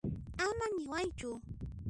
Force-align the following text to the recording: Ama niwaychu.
Ama 0.45 0.65
niwaychu. 0.75 1.29